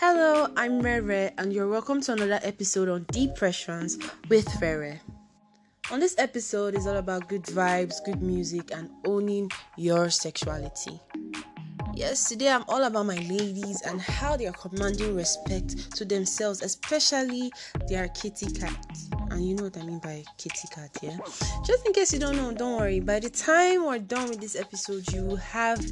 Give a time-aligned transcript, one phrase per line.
[0.00, 5.00] Hello, I'm Rere, and you're welcome to another episode on Depressions with Rere.
[5.90, 11.00] On this episode is all about good vibes, good music, and owning your sexuality.
[11.96, 16.62] Yes, today I'm all about my ladies and how they are commanding respect to themselves,
[16.62, 17.50] especially
[17.88, 18.86] their kitty cat.
[19.30, 21.18] And you know what I mean by kitty cat, yeah?
[21.66, 23.00] Just in case you don't know, don't worry.
[23.00, 25.84] By the time we're done with this episode, you have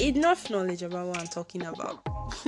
[0.00, 2.06] enough knowledge about what I'm talking about.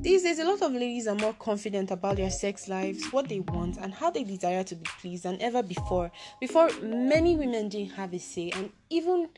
[0.00, 3.40] These days, a lot of ladies are more confident about their sex lives, what they
[3.40, 6.12] want, and how they desire to be pleased than ever before.
[6.40, 9.28] Before, many women didn't have a say, and even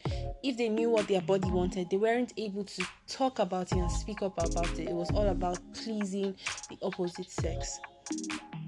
[0.43, 3.91] if they knew what their body wanted, they weren't able to talk about it and
[3.91, 4.88] speak up about it.
[4.88, 6.37] It was all about pleasing
[6.69, 7.80] the opposite sex.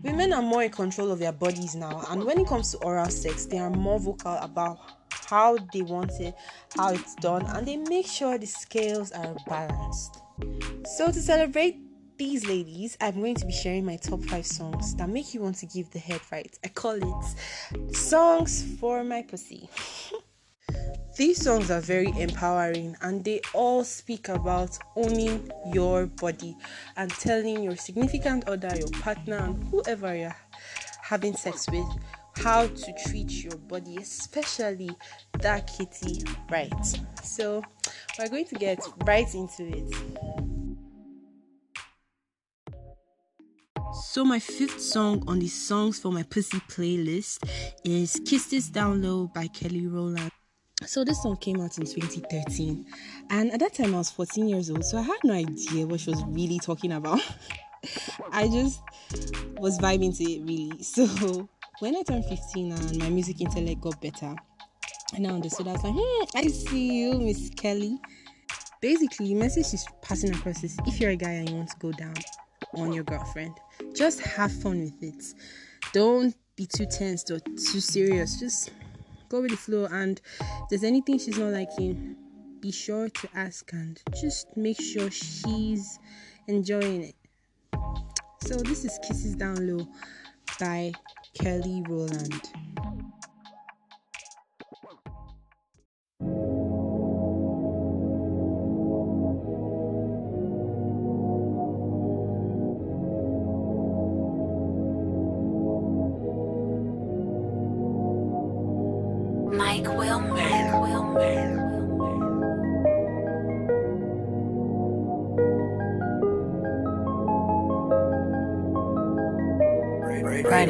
[0.03, 3.11] Women are more in control of their bodies now, and when it comes to oral
[3.11, 4.79] sex, they are more vocal about
[5.33, 6.35] how they want it,
[6.77, 10.21] how it's done, and they make sure the scales are balanced.
[10.85, 11.79] So, to celebrate
[12.19, 15.57] these ladies, I'm going to be sharing my top 5 songs that make you want
[15.57, 16.55] to give the head right.
[16.63, 19.71] I call it Songs for My Pussy.
[21.17, 26.57] These songs are very empowering and they all speak about owning your body
[26.97, 30.37] and telling your significant other, your partner, and whoever you're
[31.03, 31.87] having sex with
[32.37, 34.91] how to treat your body, especially
[35.41, 36.73] that kitty, right?
[37.23, 37.63] So,
[38.19, 39.95] we're going to get right into it.
[43.95, 47.47] So my fifth song on the songs for my pussy playlist
[47.85, 50.31] is Kisses Down Low by Kelly Rowland.
[50.85, 52.87] So this song came out in 2013
[53.31, 56.01] and at that time I was 14 years old so I had no idea what
[56.01, 57.21] she was really talking about.
[58.33, 58.81] I just
[59.59, 60.83] was vibing to it really.
[60.83, 61.49] So
[61.83, 64.37] when I turned 15 and my music intellect got better
[65.17, 67.99] and I understood I was like, hmm, I see you, Miss Kelly.
[68.81, 71.77] Basically, the message she's passing across is if you're a guy and you want to
[71.81, 72.15] go down
[72.77, 73.55] on your girlfriend,
[73.97, 75.25] just have fun with it.
[75.93, 78.39] Don't be too tense or too serious.
[78.39, 78.71] Just
[79.29, 79.87] go with the flow.
[79.87, 82.15] And if there's anything she's not liking,
[82.61, 85.99] be sure to ask and just make sure she's
[86.47, 87.17] enjoying it.
[88.47, 89.89] So, this is Kisses Down Low
[90.59, 90.93] by
[91.35, 92.51] Kelly Rowland.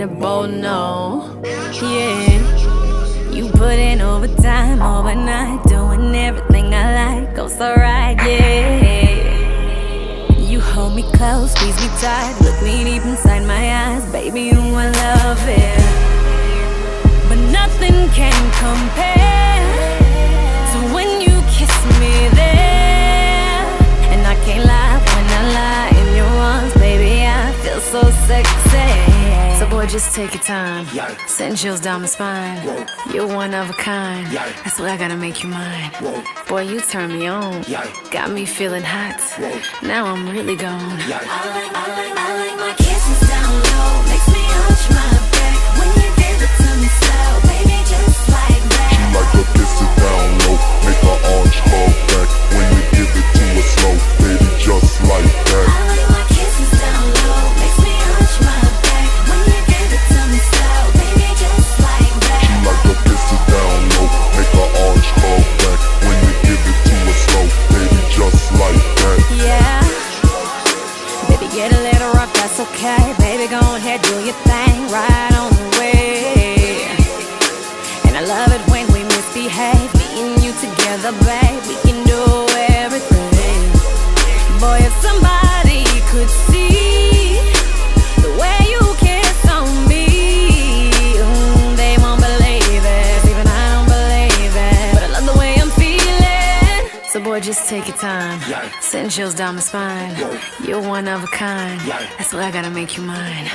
[0.02, 1.40] Right a bold no,
[1.80, 3.30] yeah.
[3.30, 7.28] You put in overtime overnight, doing everything I like.
[7.30, 9.30] Oh, Goes alright, yeah.
[10.38, 14.40] You hold me close, squeeze me tight, look me deep inside my eyes, baby.
[14.50, 15.78] You I love it,
[17.28, 19.62] but nothing can compare
[20.72, 23.62] to when you kiss me there.
[24.10, 27.24] And I can't lie when I lie in your arms, baby.
[27.24, 28.61] I feel so sexy.
[29.82, 30.86] So boy, just take your time.
[31.26, 32.86] Send chills down my spine.
[33.12, 34.28] You're one of a kind.
[34.30, 35.90] That's why I gotta make you mine.
[36.48, 37.64] Boy, you turn me on.
[38.12, 39.18] Got me feeling hot.
[39.82, 40.78] Now I'm really gone.
[40.78, 44.06] I like, I like, I like my kisses down low.
[44.06, 48.62] Makes me arch my back when you give it to me slow, baby, just like
[48.70, 48.90] that.
[48.94, 50.56] She like to kiss it down low,
[50.86, 55.32] make her arch her back when you give it to her slow, baby, just like
[55.50, 56.11] that.
[72.54, 73.14] That's okay.
[73.18, 75.51] Baby, go ahead, do your thing right on
[97.52, 98.40] just take your time.
[98.80, 100.16] Send chills down my spine.
[100.64, 101.78] You're one of a kind.
[102.16, 103.46] That's why I gotta make you mine.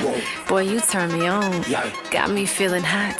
[0.46, 1.64] Boy, you turn me on.
[2.12, 3.18] Got me feeling hot.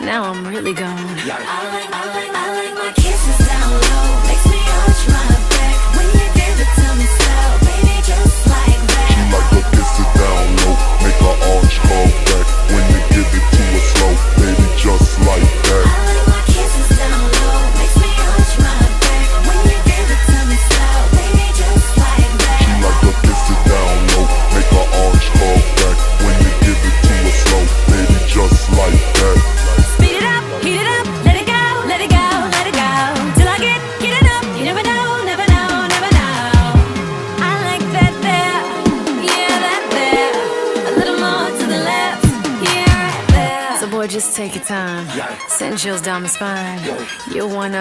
[0.00, 0.88] Now I'm really gone.
[0.88, 1.26] I
[1.74, 4.08] like, I like, I like my kisses down low.
[4.28, 8.80] Makes me arch my back when you give it to me slow, baby, just like
[8.92, 9.08] that.
[9.12, 10.74] She like to kiss it down low,
[11.04, 15.50] make her arch her back when you give it to her slow, baby, just like
[15.68, 15.84] that.
[15.84, 16.85] I like my kisses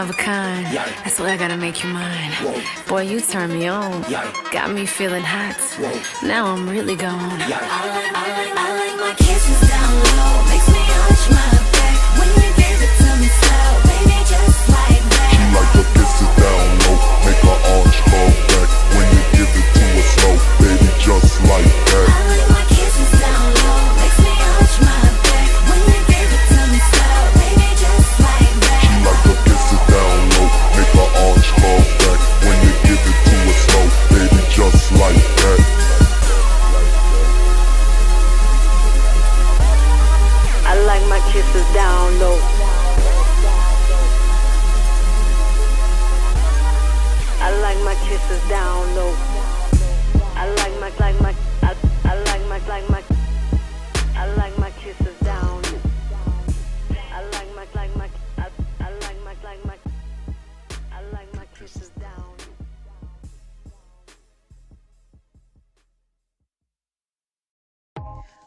[0.06, 0.66] of a kind.
[1.04, 2.32] That's why I gotta make you mine.
[2.88, 4.02] Boy, you turn me on.
[4.52, 5.58] Got me feeling hot.
[6.24, 7.12] Now I'm really gone.
[7.12, 10.34] I like, I like, I like my kisses down low.
[10.52, 15.02] Makes me arch my back when you give it to me slow, baby, just like
[15.32, 15.54] She that.
[15.58, 18.45] like her kisses down low, make her arch her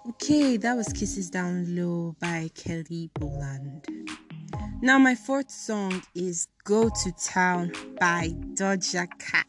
[0.08, 3.86] Okay, that was Kisses Down Low by Kelly Rowland.
[4.80, 7.70] Now, my fourth song is Go to Town
[8.00, 9.46] by Doja Cat.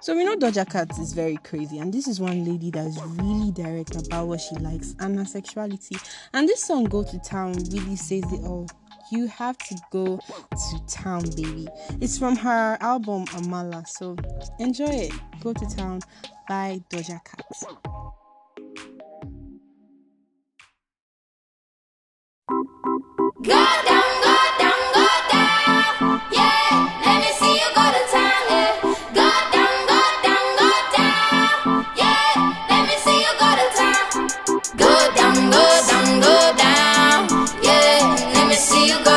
[0.00, 2.98] So, we know Doja Cat is very crazy, and this is one lady that is
[3.02, 5.96] really direct about what she likes and her sexuality.
[6.32, 8.66] And this song, Go to Town, really says it all.
[9.10, 11.68] You have to go to town, baby.
[12.00, 14.16] It's from her album Amala, so
[14.58, 15.12] enjoy it.
[15.42, 16.00] Go to Town
[16.48, 18.21] by Doja Cat.
[23.42, 26.22] Go down, go down, got down.
[26.30, 27.74] Yeah, let me see you
[36.22, 37.26] go down.
[37.64, 39.11] Yeah, let me see you go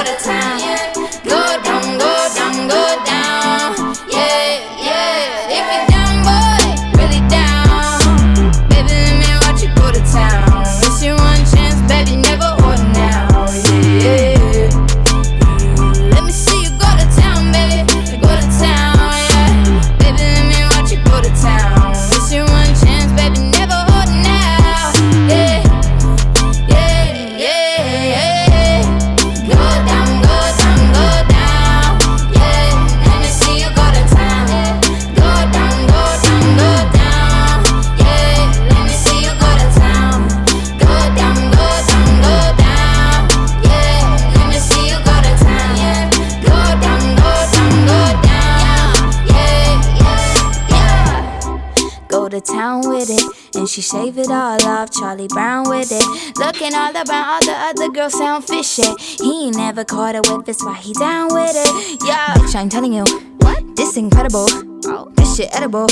[52.36, 53.56] to town with it.
[53.56, 56.04] And she shave it all off, Charlie Brown with it.
[56.38, 58.84] Looking all around, all the other girls sound fishy.
[59.24, 62.00] He never caught a with this, why he down with it.
[62.02, 63.35] Bitch, I'm telling you?
[63.76, 64.48] This incredible.
[64.86, 65.88] Oh, this shit edible.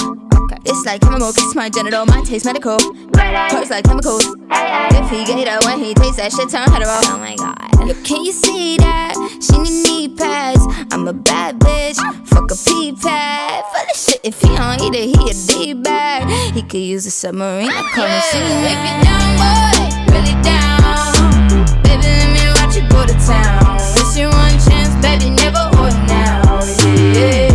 [0.65, 2.79] It's like chemical, kiss my genital, mine taste medical.
[3.15, 4.25] Hurts like chemicals.
[4.51, 6.87] If he get it when he tastes that shit, turn hetero.
[6.89, 7.87] Oh my god.
[7.87, 9.13] Yo, can you see that?
[9.41, 10.61] She need knee pads.
[10.91, 11.97] I'm a bad bitch.
[12.27, 13.65] Fuck a pee pad.
[13.73, 16.53] For the shit, if he don't eat it, he a D-bag.
[16.53, 17.69] He could use a submarine.
[17.69, 21.83] I come and see Yeah, if you down, boy, really down.
[21.83, 23.75] Baby, let me watch you go to town.
[23.75, 26.61] Miss you one chance, baby, never or now.
[27.13, 27.52] Yeah.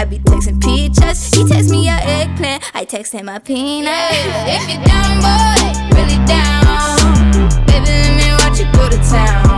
[0.00, 1.26] I be texting peaches.
[1.26, 2.64] He text me a eggplant.
[2.74, 3.86] I text him a peanut.
[3.86, 7.66] Yeah, if you down, boy, really down.
[7.66, 9.49] Baby, let me watch you go to town.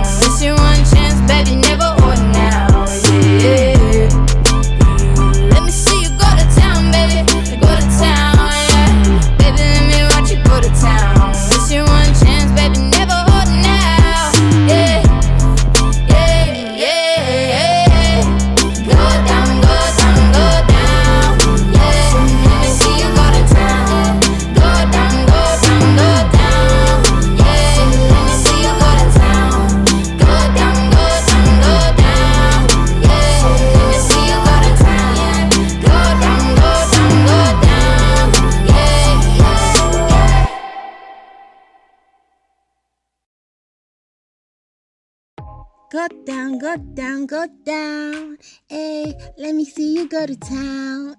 [45.92, 48.38] Go down, go down, go down.
[48.66, 51.16] Hey, let me see you go to town.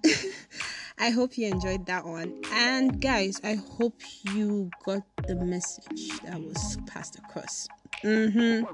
[0.98, 2.42] I hope you enjoyed that one.
[2.52, 4.02] And guys, I hope
[4.34, 7.68] you got the message that was passed across.
[8.04, 8.66] Mm-hmm.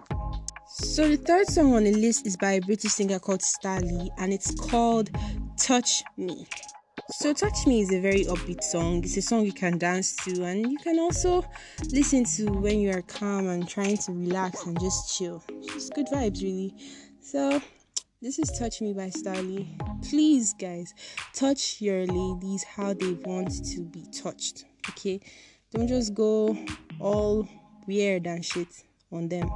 [0.70, 4.32] So the third song on the list is by a British singer called Starley and
[4.32, 5.10] it's called
[5.58, 6.48] Touch Me.
[7.08, 9.04] So Touch Me is a very upbeat song.
[9.04, 11.46] It's a song you can dance to and you can also
[11.92, 15.44] listen to when you are calm and trying to relax and just chill.
[15.64, 16.74] Just good vibes really.
[17.22, 17.62] So
[18.22, 19.68] this is Touch Me by Starley.
[20.10, 20.94] Please guys,
[21.34, 24.66] touch your ladies how they want to be touched.
[24.90, 25.20] Okay?
[25.72, 26.58] Don't just go
[27.00, 27.48] all
[27.88, 29.50] weird and shit on them.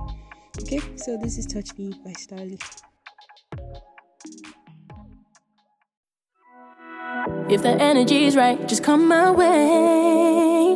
[0.62, 2.60] Okay, so this is Touch Me by Starley.
[7.54, 10.76] If the energy's right, just come my way.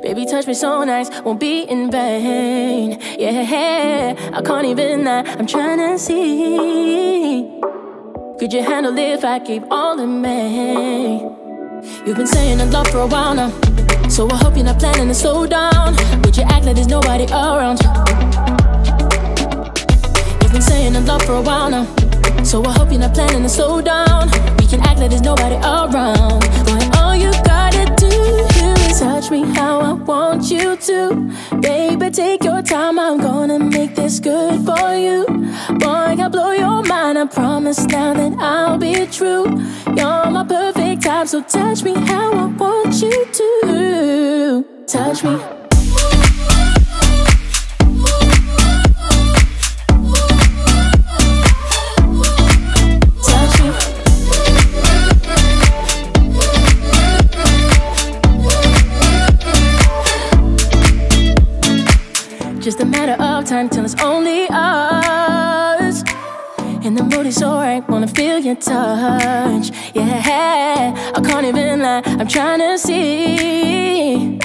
[0.00, 2.96] Baby, touch me so nice, won't be in vain.
[3.18, 7.60] Yeah, I can't even lie, I'm trying to see.
[8.38, 11.22] Could you handle if I keep all in me?
[12.06, 13.50] You've been saying I love for a while now.
[14.08, 15.96] So I hope you're not planning to slow down.
[16.22, 17.80] Would you act like there's nobody around?
[20.40, 21.84] You've been saying I love for a while now.
[22.44, 24.30] So I hope you're not planning to slow down.
[24.70, 26.42] Can act like there's nobody around.
[26.64, 31.58] Boy, all you gotta do is touch me how I want you to.
[31.60, 32.96] Baby, take your time.
[32.96, 35.26] I'm gonna make this good for you.
[35.80, 37.18] Boy, I blow your mind.
[37.18, 39.44] I promise now that I'll be true.
[39.86, 44.64] You're my perfect type, so touch me how I want you to.
[44.86, 45.59] Touch me.
[63.60, 66.02] Time till it's only us.
[66.84, 69.70] And the mood is so right, wanna feel your touch.
[69.94, 74.38] Yeah, I can't even lie, I'm trying to see.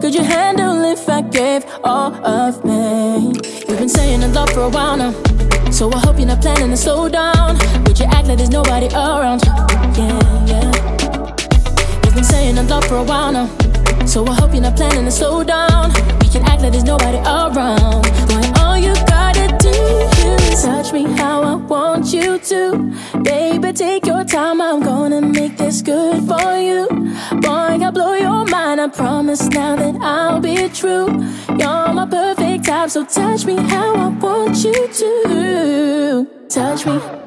[0.00, 3.32] Could you handle if I gave all of me?
[3.66, 5.12] You've been saying I love for a while now.
[5.70, 7.56] So I hope you're not planning to slow down.
[7.84, 9.40] Would you act like there's nobody around?
[9.96, 10.70] Yeah, yeah.
[12.02, 13.63] You've been saying I love for a while now.
[14.06, 15.92] So I hope you're not planning to slow down.
[16.20, 18.02] We can act like there's nobody around.
[18.28, 19.70] Boy, all you gotta do
[20.52, 22.92] is touch me how I want you to.
[23.22, 24.60] Baby, take your time.
[24.60, 26.86] I'm gonna make this good for you.
[27.40, 28.80] Boy, I'll blow your mind.
[28.80, 31.06] I promise now that I'll be true.
[31.48, 36.28] You're my perfect type, so touch me how I want you to.
[36.48, 37.23] Touch me.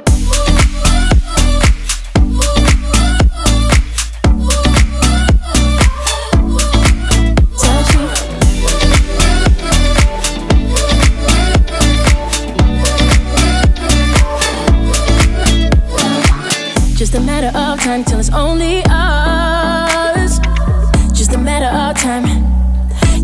[22.07, 22.23] Time.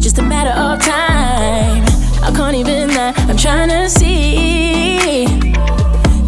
[0.02, 1.84] Just a matter of time.
[2.28, 5.26] I can't even lie, I'm trying to see.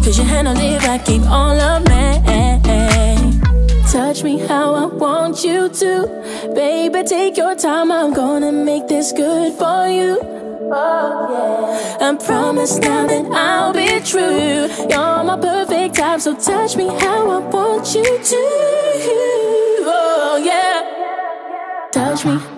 [0.02, 2.06] Cause you handle it I keep all of me.
[3.92, 5.92] Touch me how I want you to.
[6.54, 10.18] Baby, take your time, I'm gonna make this good for you.
[10.72, 12.08] Oh, yeah.
[12.08, 14.68] I promise now that I'll be true.
[14.90, 18.42] You're my perfect type, so touch me how I want you to.
[19.98, 20.95] Oh, yeah.
[22.16, 22.55] 好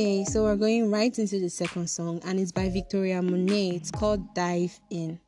[0.00, 3.70] Hey, so we're going right into the second song, and it's by Victoria Monet.
[3.70, 5.18] It's called Dive In.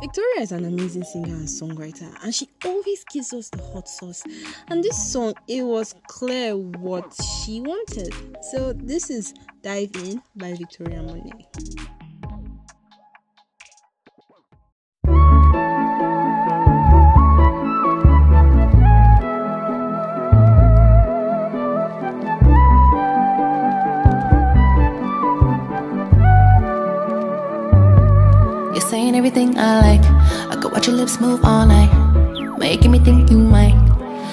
[0.00, 4.24] Victoria is an amazing singer and songwriter, and she always gives us the hot sauce.
[4.66, 8.12] And this song, it was clear what she wanted.
[8.50, 11.46] So, this is Dive In by Victoria Monet.
[29.14, 30.04] Everything I like.
[30.50, 31.90] I could watch your lips move all night.
[32.58, 33.74] making me think you might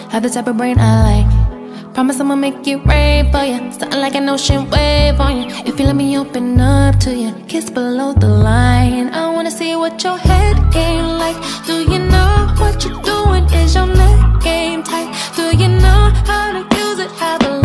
[0.09, 1.93] have the type of brain I like.
[1.93, 5.45] Promise I'ma make it rain for you, something like an ocean wave on you.
[5.65, 9.09] If you let me open up to you, kiss below the line.
[9.09, 11.37] I wanna see what your head game like.
[11.65, 13.43] Do you know what you're doing?
[13.51, 15.09] Is your neck game tight?
[15.35, 17.11] Do you know how to use it?
[17.19, 17.58] Have a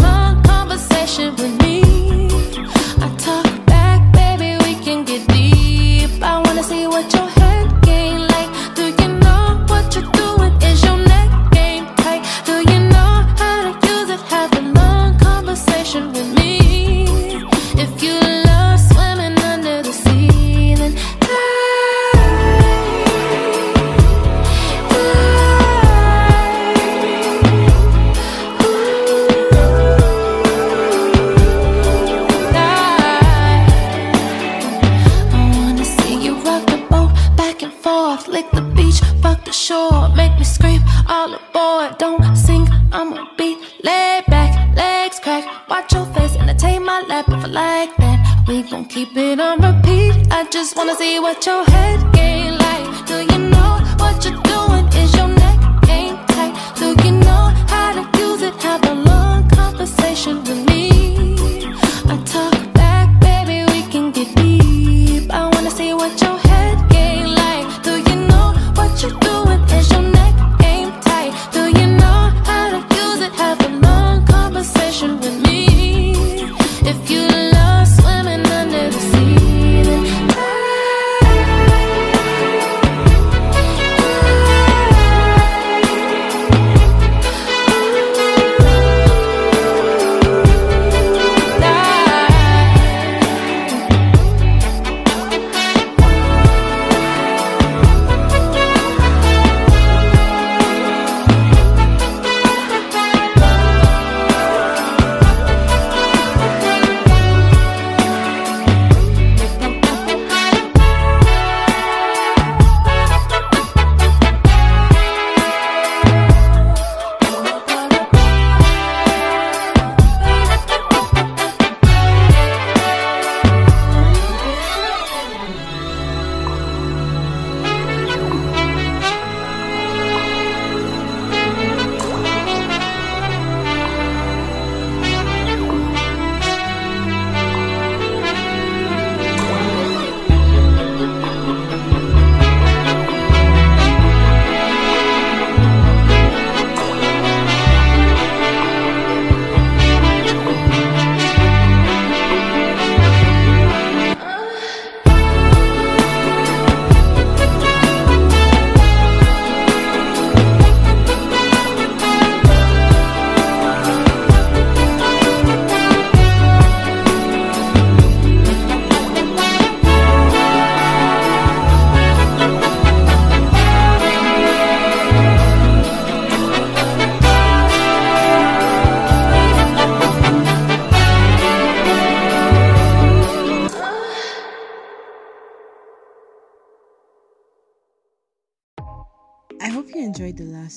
[51.43, 51.74] see your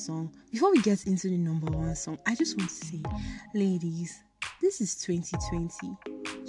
[0.07, 0.33] song.
[0.51, 3.01] Before we get into the number one song, I just want to say,
[3.53, 4.23] ladies,
[4.61, 5.97] this is 2020.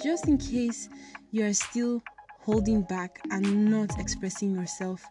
[0.01, 0.87] Just in case
[1.31, 2.01] you are still
[2.39, 5.03] holding back and not expressing yourself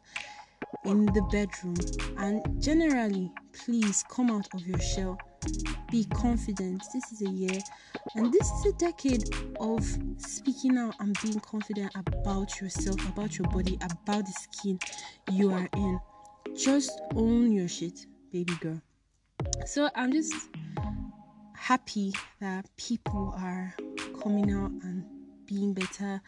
[0.87, 1.77] in the bedroom,
[2.17, 5.19] and generally, please come out of your shell.
[5.91, 6.83] Be confident.
[6.95, 7.61] This is a year,
[8.15, 9.29] and this is a decade
[9.61, 14.79] of speaking out and being confident about yourself, about your body, about the skin
[15.33, 16.01] you are in
[16.57, 18.81] just own your shit, baby girl.
[19.67, 20.35] So I'm just
[21.55, 23.75] happy that people are
[24.23, 25.05] coming out and
[25.47, 26.21] being better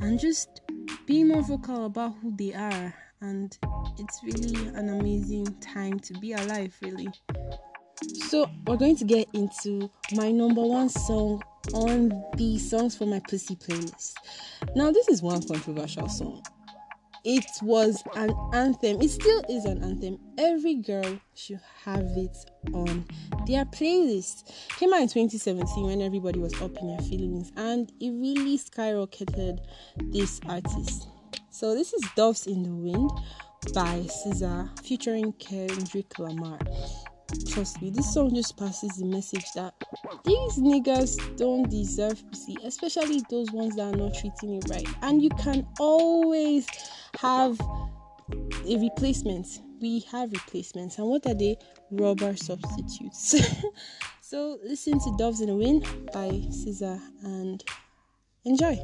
[0.00, 0.62] and just
[1.06, 2.94] being more vocal about who they are.
[3.20, 3.56] And
[3.98, 7.08] it's really an amazing time to be alive, really.
[8.28, 13.20] So we're going to get into my number one song on the songs for my
[13.20, 14.14] pussy playlist.
[14.74, 16.42] Now, this is one controversial song
[17.24, 19.00] it was an anthem.
[19.00, 20.18] It still is an anthem.
[20.38, 22.36] Every girl should have it
[22.72, 23.04] on
[23.46, 24.52] their playlist.
[24.78, 29.60] Came out in 2017 when everybody was up in their feelings, and it really skyrocketed
[29.96, 31.08] this artist.
[31.50, 33.10] So this is "Doves in the Wind"
[33.72, 36.58] by SZA featuring Kendrick Lamar.
[37.48, 39.74] Trust me, this song just passes the message that
[40.24, 44.88] these niggas don't deserve pussy, especially those ones that are not treating it right.
[45.02, 46.66] And you can always
[47.18, 47.58] have
[48.66, 49.46] a replacement.
[49.80, 50.98] we have replacements.
[50.98, 51.56] And what are they?
[51.90, 53.34] Rubber substitutes.
[54.20, 57.62] so listen to Doves in the Wind by SZA and
[58.44, 58.78] enjoy.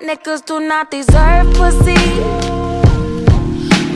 [0.00, 1.94] Niggas do not deserve pussy.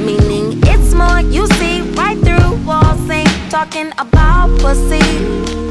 [0.04, 5.63] Meaning it's more you see right through walls, ain't talking about pussy.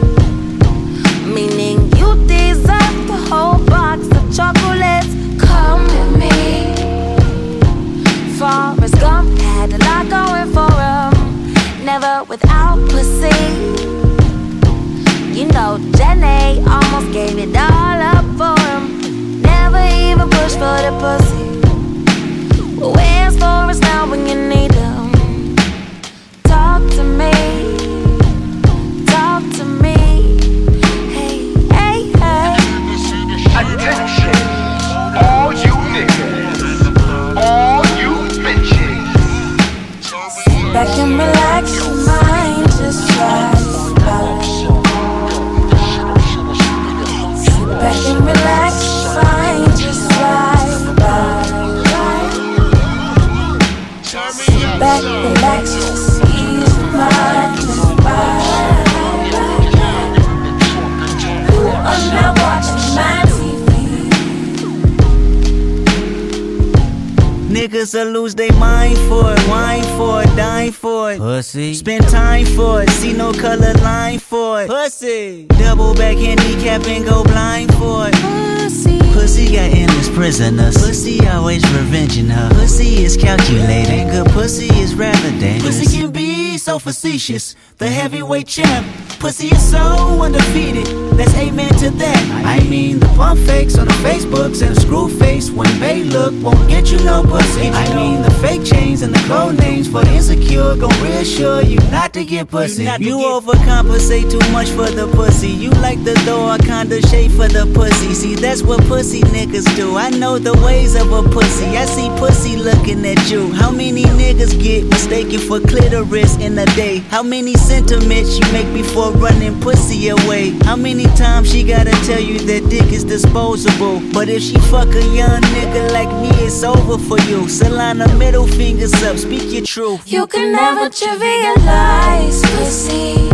[67.94, 71.20] Niggas will lose their mind for it, wine for it, dine for it.
[71.20, 71.74] Pussy.
[71.74, 74.70] Spend time for it, see no color line for it.
[74.70, 75.46] Pussy.
[75.60, 78.14] Double back handicap and go blind for it.
[78.16, 79.00] Pussy.
[79.14, 80.76] Pussy got endless prisoners.
[80.78, 82.50] Pussy always revenging her.
[82.54, 84.08] Pussy is calculating.
[84.08, 85.80] Good pussy is rather dangerous.
[85.80, 87.56] Pussy can be so facetious.
[87.78, 88.88] The heavyweight champ.
[89.20, 89.80] Pussy is so
[90.22, 90.88] undefeated.
[91.14, 92.44] Let's amen to that.
[92.46, 96.34] I mean, the pump fakes on the Facebooks and the screw face when they look
[96.44, 97.70] won't get you no pussy.
[97.70, 101.78] I mean, the fake chains and the clone names for the insecure gon' reassure you
[101.90, 102.84] not to get pussy.
[103.00, 105.50] You overcompensate too much for the pussy.
[105.50, 108.14] You like the door kinda shape for the pussy.
[108.14, 109.96] See, that's what pussy niggas do.
[109.96, 111.78] I know the ways of a pussy.
[111.78, 113.54] I see pussy looking at you.
[113.54, 116.98] How many niggas get mistaken for clitoris in a day?
[117.10, 120.52] How many sentiments you make before running pussy away?
[120.68, 123.96] How many times she gotta tell you that dick is disposable?
[124.14, 127.40] But if she fuck a young nigga like me, it's over for you.
[127.58, 130.02] Solana middle fingers up, speak your truth.
[130.06, 133.30] You can never trivialize pussy.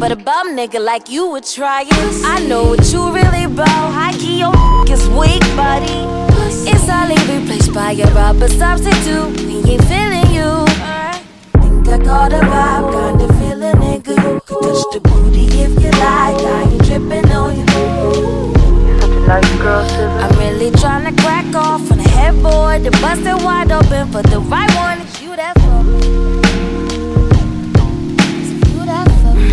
[0.00, 2.24] But a bum nigga like you would try it.
[2.34, 3.86] I know what you really about.
[3.98, 4.54] High key, your
[4.94, 6.00] is weak, buddy.
[6.72, 9.30] It's only replaced by a rubber substitute.
[9.46, 10.50] We ain't feeling you.
[11.60, 13.29] Think I caught a vibe, kinda
[13.76, 14.20] the.
[20.20, 24.22] I'm really trying to crack off on the headboard to bust it wide open for
[24.22, 25.00] the right one.
[25.00, 25.98] It's you that for me.
[28.40, 29.52] It's you that for me.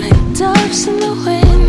[0.00, 1.65] Like doves in the wind.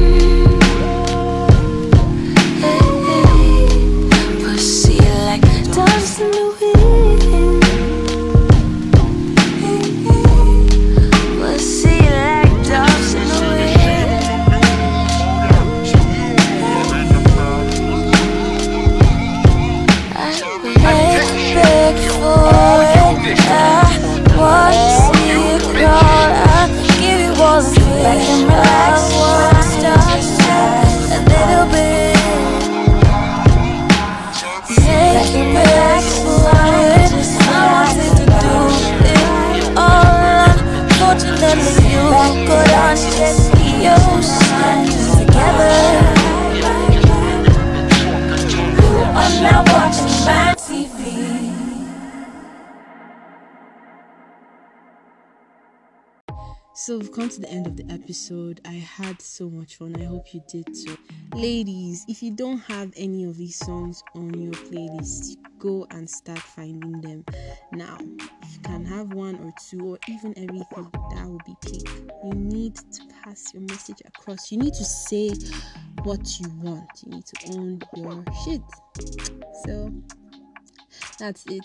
[56.98, 58.60] We've come to the end of the episode.
[58.66, 59.96] I had so much fun.
[60.02, 60.98] I hope you did too.
[61.36, 66.40] Ladies, if you don't have any of these songs on your playlist, go and start
[66.40, 67.24] finding them
[67.72, 68.00] now.
[68.42, 71.88] If you can have one or two or even everything, that will be cake.
[72.24, 74.52] You need to pass your message across.
[74.52, 75.30] You need to say
[76.02, 76.90] what you want.
[77.06, 78.62] You need to own your shit.
[79.68, 79.94] So
[81.20, 81.64] that's it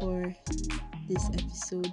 [0.00, 0.34] for
[1.08, 1.92] this episode.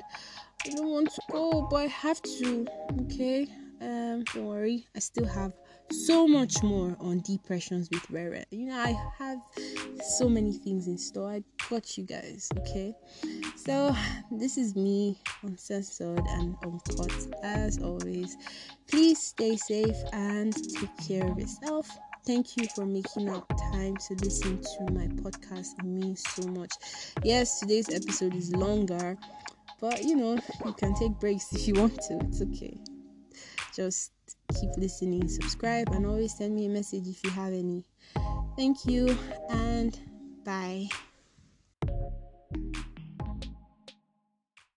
[0.70, 2.68] I don't want to go, but I have to.
[3.02, 3.48] Okay.
[3.82, 4.86] Um, don't worry.
[4.96, 5.52] I still have
[5.90, 8.46] so much more on depressions with Rere.
[8.52, 9.40] You know, I have
[10.20, 11.32] so many things in store.
[11.32, 12.52] I got you guys.
[12.60, 12.94] Okay.
[13.56, 13.96] So,
[14.30, 18.38] this is me uncensored and uncut as always.
[18.86, 21.90] Please stay safe and take care of yourself.
[22.28, 25.80] Thank you for making up time to listen to my podcast.
[25.80, 26.74] It means so much.
[27.24, 29.18] Yes, today's episode is longer,
[29.80, 32.20] but you know, you can take breaks if you want to.
[32.28, 32.78] It's okay.
[33.76, 34.12] Just
[34.60, 37.86] keep listening, subscribe, and always send me a message if you have any.
[38.58, 39.18] Thank you,
[39.50, 39.98] and
[40.44, 40.90] bye.